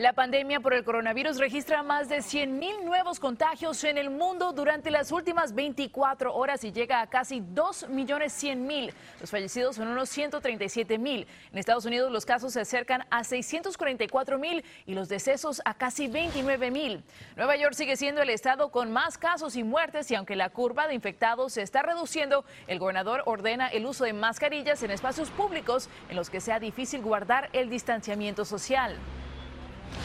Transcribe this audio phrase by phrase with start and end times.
[0.00, 4.90] La pandemia por el coronavirus registra más de 100.000 nuevos contagios en el mundo durante
[4.90, 8.94] las últimas 24 horas y llega a casi 2.100.000.
[9.20, 11.26] Los fallecidos son unos 137.000.
[11.52, 17.02] En Estados Unidos los casos se acercan a 644.000 y los decesos a casi 29.000.
[17.36, 20.88] Nueva York sigue siendo el estado con más casos y muertes y aunque la curva
[20.88, 25.90] de infectados se está reduciendo, el gobernador ordena el uso de mascarillas en espacios públicos
[26.08, 28.96] en los que sea difícil guardar el distanciamiento social.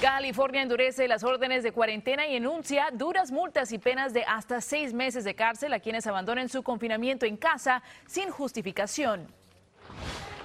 [0.02, 4.94] California endurece las órdenes de cuarentena y enuncia duras multas y penas de hasta seis
[4.94, 9.28] meses de cárcel a quienes abandonen su confinamiento en casa sin justificación.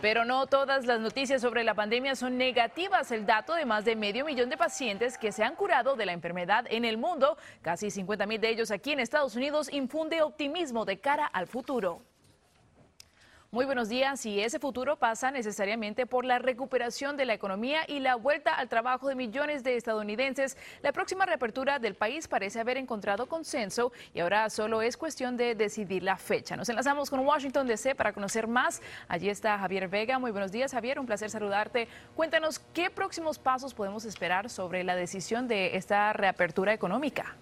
[0.01, 3.11] Pero no todas las noticias sobre la pandemia son negativas.
[3.11, 6.13] El dato de más de medio millón de pacientes que se han curado de la
[6.13, 10.85] enfermedad en el mundo, casi 50 mil de ellos aquí en Estados Unidos, infunde optimismo
[10.85, 12.03] de cara al futuro.
[13.53, 14.25] Muy buenos días.
[14.27, 18.69] Y ese futuro pasa necesariamente por la recuperación de la economía y la vuelta al
[18.69, 20.57] trabajo de millones de estadounidenses.
[20.83, 25.57] La próxima reapertura del país parece haber encontrado consenso y ahora solo es cuestión de
[25.57, 26.57] decidir la fecha.
[26.57, 28.81] Nos enlazamos con Washington DC para conocer más.
[29.09, 30.21] Allí está Javier Vega.
[30.21, 31.01] Muy buenos días, Javier.
[31.01, 31.89] Un placer saludarte.
[32.15, 37.35] Cuéntanos qué próximos pasos podemos esperar sobre la decisión de esta reapertura económica.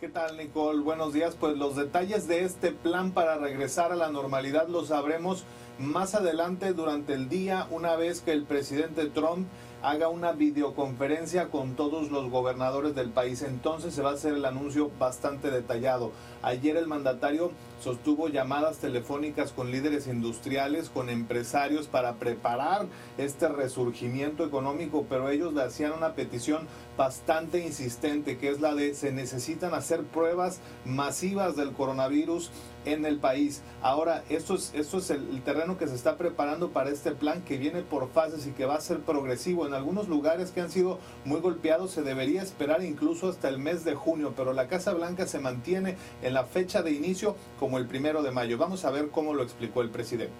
[0.00, 0.80] ¿Qué tal, Nicole?
[0.80, 1.36] Buenos días.
[1.38, 5.44] Pues los detalles de este plan para regresar a la normalidad los sabremos
[5.78, 9.46] más adelante durante el día, una vez que el presidente Trump
[9.82, 13.42] haga una videoconferencia con todos los gobernadores del país.
[13.42, 16.12] Entonces se va a hacer el anuncio bastante detallado.
[16.42, 24.44] Ayer el mandatario sostuvo llamadas telefónicas con líderes industriales, con empresarios para preparar este resurgimiento
[24.44, 29.72] económico, pero ellos le hacían una petición bastante insistente, que es la de se necesitan
[29.72, 32.50] hacer pruebas masivas del coronavirus
[32.84, 33.62] en el país.
[33.82, 37.58] Ahora, esto es, esto es el, terreno que se está preparando para este plan que
[37.58, 39.66] viene por fases y que va a ser progresivo.
[39.66, 43.84] En algunos lugares que han sido muy golpeados se debería esperar incluso hasta el mes
[43.84, 47.86] de junio, pero la Casa Blanca se mantiene en la fecha de inicio como el
[47.86, 48.58] primero de mayo.
[48.58, 50.34] Vamos a ver cómo lo explicó el presidente.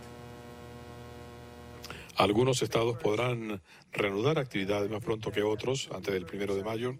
[2.16, 6.94] Algunos estados podrán reanudar actividades más pronto que otros antes del primero de mayo.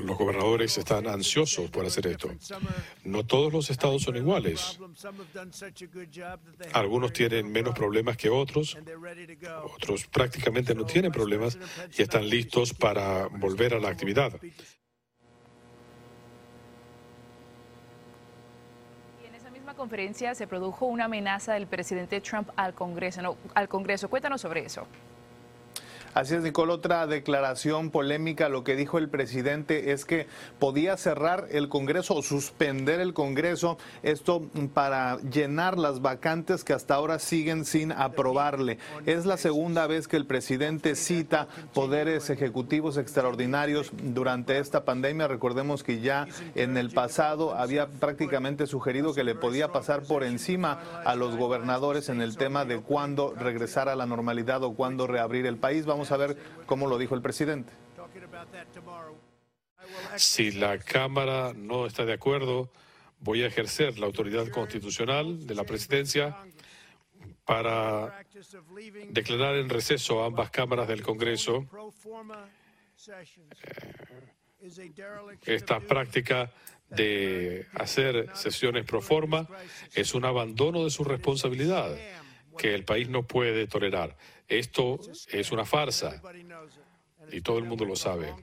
[0.00, 2.30] Los gobernadores están ansiosos por hacer esto.
[3.04, 4.78] No todos los estados son iguales.
[6.72, 8.76] Algunos tienen menos problemas que otros,
[9.74, 11.58] otros prácticamente no tienen problemas
[11.96, 14.32] y están listos para volver a la actividad.
[19.24, 23.36] en esa misma conferencia se produjo una amenaza del presidente Trump al Congreso.
[23.54, 24.08] al Congreso.
[24.08, 24.86] Cuéntanos sobre eso.
[26.18, 28.48] Así es, Nicole, otra declaración polémica.
[28.48, 30.26] Lo que dijo el presidente es que
[30.58, 34.42] podía cerrar el Congreso o suspender el Congreso, esto
[34.74, 38.78] para llenar las vacantes que hasta ahora siguen sin aprobarle.
[39.06, 45.28] Es la segunda vez que el presidente cita poderes ejecutivos extraordinarios durante esta pandemia.
[45.28, 50.80] Recordemos que ya en el pasado había prácticamente sugerido que le podía pasar por encima
[51.04, 55.46] a los gobernadores en el tema de cuándo regresar a la normalidad o cuándo reabrir
[55.46, 55.86] el país.
[55.86, 56.36] Vamos a ver
[56.66, 57.72] cómo lo dijo el presidente.
[60.16, 62.70] Si la Cámara no está de acuerdo,
[63.20, 66.36] voy a ejercer la autoridad constitucional de la presidencia
[67.44, 68.24] para
[69.10, 71.66] declarar en receso a ambas cámaras del Congreso.
[74.60, 76.52] Eh, esta práctica
[76.90, 79.48] de hacer sesiones pro forma
[79.94, 81.96] es un abandono de su responsabilidad
[82.58, 84.16] que el país no puede tolerar.
[84.46, 86.20] Esto es una farsa
[87.30, 88.34] y todo el mundo lo sabe.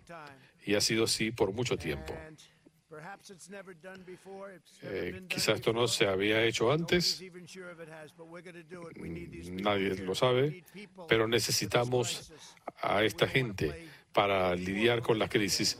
[0.65, 2.13] Y ha sido así por mucho tiempo.
[4.83, 7.23] Eh, quizás esto no se había hecho antes,
[9.51, 10.63] nadie lo sabe,
[11.07, 12.31] pero necesitamos
[12.81, 15.77] a esta gente para lidiar con la crisis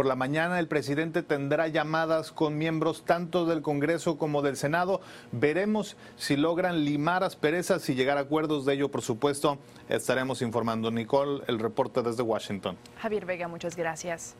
[0.00, 5.02] por la mañana el presidente tendrá llamadas con miembros tanto del Congreso como del Senado.
[5.30, 9.58] Veremos si logran limar asperezas y llegar a acuerdos de ello, por supuesto.
[9.90, 10.90] Estaremos informando.
[10.90, 12.78] Nicole, el reporte desde Washington.
[12.96, 14.36] Javier Vega, muchas gracias.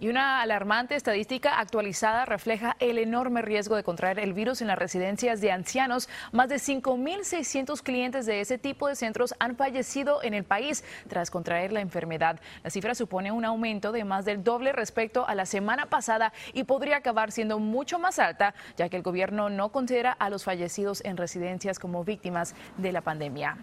[0.00, 4.78] Y una alarmante estadística actualizada refleja el enorme riesgo de contraer el virus en las
[4.78, 6.08] residencias de ancianos.
[6.32, 11.30] Más de 5.600 clientes de ese tipo de centros han fallecido en el país tras
[11.30, 12.40] contraer la enfermedad.
[12.62, 16.64] La cifra supone un aumento de más del doble respecto a la semana pasada y
[16.64, 21.04] podría acabar siendo mucho más alta, ya que el gobierno no considera a los fallecidos
[21.04, 23.58] en residencias como víctimas de la pandemia.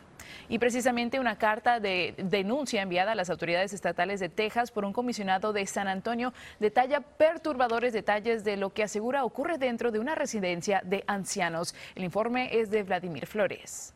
[0.48, 4.94] Y precisamente una carta de denuncia enviada a las autoridades estatales de Texas por un
[4.94, 10.16] comisionado de San Antonio detalla perturbadores detalles de lo que asegura ocurre dentro de una
[10.16, 11.76] residencia de ancianos.
[11.96, 13.94] El informe es de Vladimir Flores.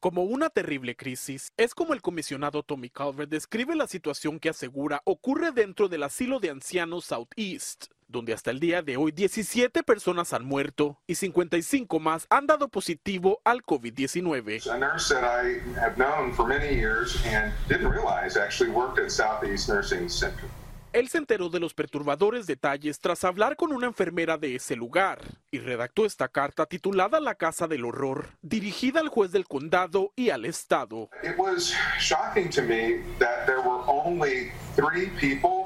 [0.00, 5.00] Como una terrible crisis, es como el comisionado Tommy Calvert describe la situación que asegura
[5.04, 10.32] ocurre dentro del asilo de ancianos Southeast donde hasta el día de hoy 17 personas
[10.32, 14.60] han muerto y 55 más han dado positivo al COVID-19.
[20.92, 25.22] Él se enteró de los perturbadores detalles tras hablar con una enfermera de ese lugar
[25.50, 30.28] y redactó esta carta titulada La Casa del Horror, dirigida al juez del condado y
[30.28, 31.08] al estado.
[31.22, 35.61] It was shocking to me that there were only three people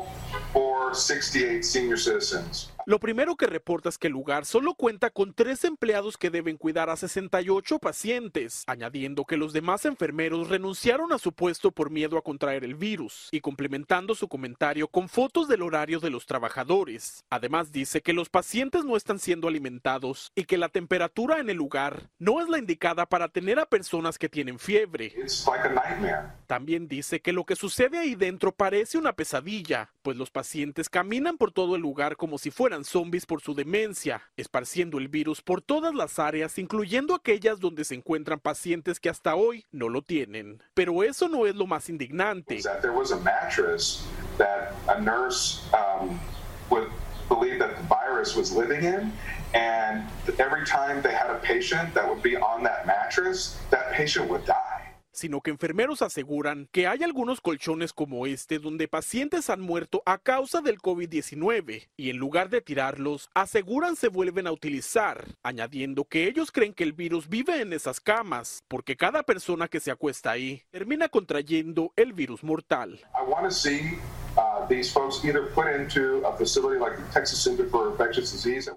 [0.88, 2.68] for 68 senior citizens.
[2.88, 6.56] Lo primero que reporta es que el lugar solo cuenta con tres empleados que deben
[6.56, 12.16] cuidar a 68 pacientes, añadiendo que los demás enfermeros renunciaron a su puesto por miedo
[12.16, 17.24] a contraer el virus, y complementando su comentario con fotos del horario de los trabajadores.
[17.28, 21.56] Además dice que los pacientes no están siendo alimentados y que la temperatura en el
[21.56, 25.12] lugar no es la indicada para tener a personas que tienen fiebre.
[26.46, 31.36] También dice que lo que sucede ahí dentro parece una pesadilla, pues los pacientes caminan
[31.36, 35.62] por todo el lugar como si fueran zombies por su demencia, esparciendo el virus por
[35.62, 40.62] todas las áreas, incluyendo aquellas donde se encuentran pacientes que hasta hoy no lo tienen.
[40.75, 42.61] Pero eso no es lo más indignante.
[47.28, 49.12] believe that the virus was living in
[49.55, 50.05] and
[50.38, 54.44] every time they had a patient that would be on that mattress that patient would
[54.44, 54.65] die
[55.16, 60.18] sino que enfermeros aseguran que hay algunos colchones como este donde pacientes han muerto a
[60.18, 66.28] causa del COVID-19 y en lugar de tirarlos, aseguran se vuelven a utilizar, añadiendo que
[66.28, 70.32] ellos creen que el virus vive en esas camas, porque cada persona que se acuesta
[70.32, 73.00] ahí termina contrayendo el virus mortal.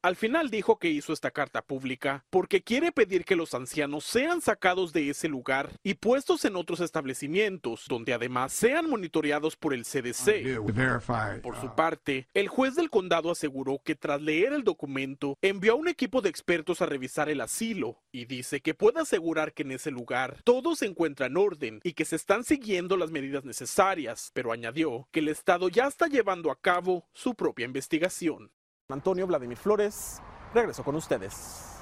[0.01, 4.41] Al final dijo que hizo esta carta pública porque quiere pedir que los ancianos sean
[4.41, 9.83] sacados de ese lugar y puestos en otros establecimientos, donde además sean monitoreados por el
[9.83, 10.59] CDC.
[11.41, 15.75] Por su parte, el juez del condado aseguró que tras leer el documento, envió a
[15.75, 19.71] un equipo de expertos a revisar el asilo y dice que puede asegurar que en
[19.71, 24.31] ese lugar todo se encuentra en orden y que se están siguiendo las medidas necesarias,
[24.33, 28.51] pero añadió que el Estado ya está llevando a cabo su propia investigación.
[28.89, 30.21] Antonio Vladimir Flores,
[30.53, 31.78] regreso con ustedes.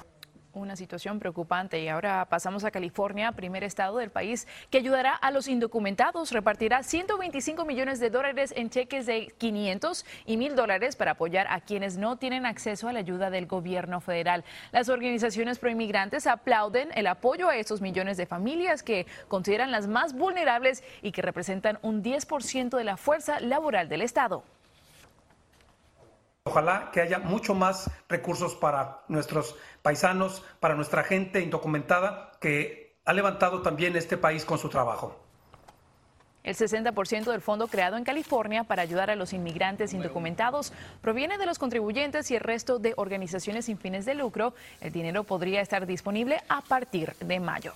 [0.58, 5.30] Una situación preocupante y ahora pasamos a California, primer estado del país que ayudará a
[5.30, 6.32] los indocumentados.
[6.32, 11.60] Repartirá 125 millones de dólares en cheques de 500 y 1000 dólares para apoyar a
[11.60, 14.42] quienes no tienen acceso a la ayuda del gobierno federal.
[14.72, 20.12] Las organizaciones proinmigrantes aplauden el apoyo a estos millones de familias que consideran las más
[20.12, 24.42] vulnerables y que representan un 10% de la fuerza laboral del estado.
[26.48, 33.12] Ojalá que haya mucho más recursos para nuestros paisanos, para nuestra gente indocumentada que ha
[33.12, 35.14] levantado también este país con su trabajo.
[36.44, 40.72] El 60% del fondo creado en California para ayudar a los inmigrantes indocumentados
[41.02, 44.54] proviene de los contribuyentes y el resto de organizaciones sin fines de lucro.
[44.80, 47.74] El dinero podría estar disponible a partir de mayo.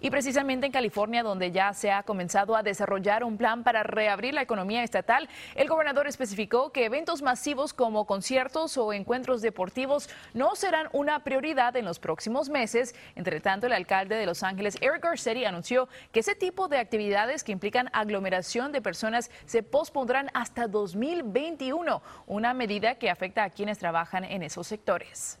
[0.00, 4.34] Y precisamente en California, donde ya se ha comenzado a desarrollar un plan para reabrir
[4.34, 10.54] la economía estatal, el gobernador especificó que eventos masivos como conciertos o encuentros deportivos no
[10.54, 12.94] serán una prioridad en los próximos meses.
[13.16, 17.44] Entre tanto, el alcalde de Los Ángeles, Eric Garcetti, anunció que ese tipo de actividades
[17.44, 23.78] que implican aglomeración de personas se pospondrán hasta 2021, una medida que afecta a quienes
[23.78, 25.38] trabajan en esos sectores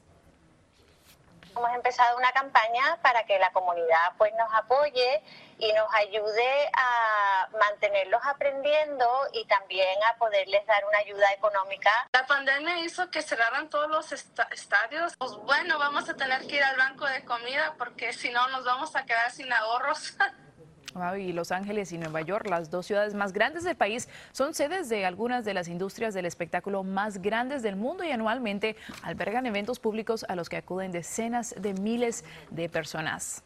[1.58, 5.22] hemos empezado una campaña para que la comunidad pues nos apoye
[5.58, 11.90] y nos ayude a mantenerlos aprendiendo y también a poderles dar una ayuda económica.
[12.12, 15.16] La pandemia hizo que cerraran todos los estadios.
[15.16, 18.64] Pues bueno, vamos a tener que ir al banco de comida porque si no nos
[18.64, 20.16] vamos a quedar sin ahorros.
[21.16, 24.88] y Los Ángeles y Nueva York, las dos ciudades más grandes del país, son sedes
[24.88, 29.78] de algunas de las industrias del espectáculo más grandes del mundo y anualmente albergan eventos
[29.78, 33.42] públicos a los que acuden decenas de miles de personas.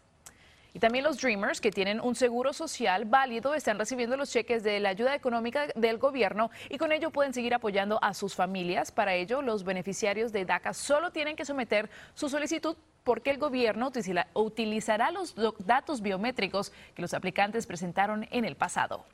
[0.74, 4.80] Y también los Dreamers, que tienen un seguro social válido, están recibiendo los cheques de
[4.80, 8.90] la ayuda económica del gobierno y con ello pueden seguir apoyando a sus familias.
[8.90, 13.90] Para ello, los beneficiarios de DACA solo tienen que someter su solicitud porque el gobierno
[14.34, 15.34] utilizará los
[15.66, 19.04] datos biométricos que los aplicantes presentaron en el pasado.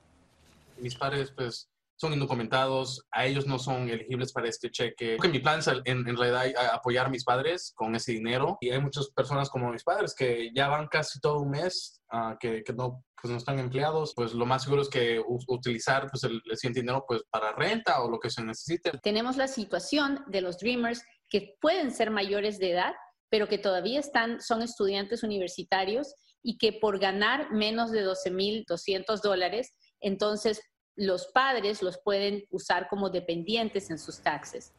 [0.78, 5.16] Mis padres, pues, son indocumentados, a ellos no son elegibles para este cheque.
[5.16, 8.70] Creo que mi plan es en, realidad apoyar a mis padres con ese dinero y
[8.70, 12.62] hay muchas personas como mis padres que ya van casi todo un mes ah, que,
[12.76, 16.72] no pues no están empleados, pues lo más seguro es que utilizar pues el, el
[16.72, 18.92] dinero pues para renta o lo que se necesite.
[19.02, 22.94] Tenemos la situación de los Dreamers que pueden ser mayores de edad,
[23.28, 26.14] pero que todavía están, son estudiantes universitarios
[26.44, 30.62] y que por ganar menos de 12.200 dólares, entonces
[30.98, 34.72] los padres los pueden usar como dependientes en sus taxes.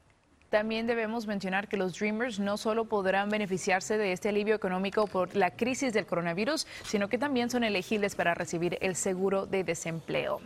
[0.50, 5.36] También debemos mencionar que los Dreamers no solo podrán beneficiarse de este alivio económico por
[5.36, 10.42] la crisis del coronavirus, sino que también son elegibles para recibir el seguro de desempleo.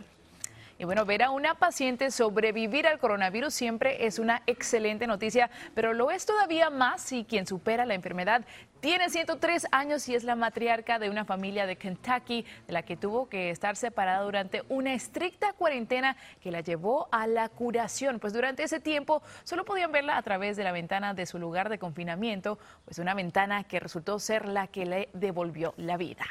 [0.78, 5.92] Y bueno, ver a una paciente sobrevivir al coronavirus siempre es una excelente noticia, pero
[5.92, 8.44] lo es todavía más si quien supera la enfermedad
[8.80, 12.98] tiene 103 años y es la matriarca de una familia de Kentucky, de la que
[12.98, 18.18] tuvo que estar separada durante una estricta cuarentena que la llevó a la curación.
[18.18, 21.70] Pues durante ese tiempo solo podían verla a través de la ventana de su lugar
[21.70, 26.26] de confinamiento, pues una ventana que resultó ser la que le devolvió la vida.